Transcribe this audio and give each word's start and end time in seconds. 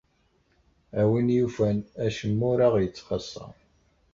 A 1.01 1.01
win 1.09 1.27
yufan, 1.37 1.77
acemma 2.05 2.45
ur 2.53 2.59
aɣ-yettxaṣṣa. 2.67 3.47